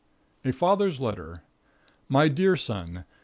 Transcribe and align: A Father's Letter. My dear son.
A 0.43 0.51
Father's 0.51 0.99
Letter. 0.99 1.43
My 2.09 2.27
dear 2.27 2.55
son. 2.57 3.05